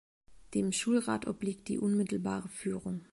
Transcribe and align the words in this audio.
Dem 0.55 0.71
Schulrat 0.71 1.27
obliegt 1.27 1.67
die 1.67 1.77
unmittelbare 1.77 2.47
Führung. 2.47 3.05